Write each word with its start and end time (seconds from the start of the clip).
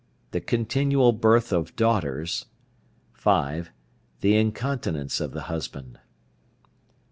The 0.31 0.41
continual 0.41 1.11
birth 1.11 1.53
of 1.53 1.75
daughters. 1.75 2.47
(5). 3.13 3.69
The 4.21 4.35
incontinence 4.35 5.21
of 5.21 5.31
the 5.31 5.41
husband. 5.41 5.99